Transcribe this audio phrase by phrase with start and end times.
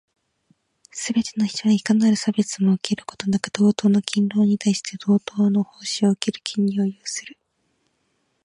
[0.89, 7.37] すべて人は、いかなる差別をも受けることなく、同等の勤労に対し、同等の報酬を受ける権利を有する。